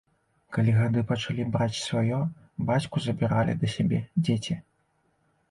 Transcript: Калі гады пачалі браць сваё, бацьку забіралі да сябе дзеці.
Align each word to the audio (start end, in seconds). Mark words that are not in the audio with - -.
Калі 0.55 0.71
гады 0.77 1.03
пачалі 1.11 1.45
браць 1.55 1.81
сваё, 1.81 2.21
бацьку 2.71 3.03
забіралі 3.05 3.57
да 3.61 3.71
сябе 3.77 4.03
дзеці. 4.25 4.59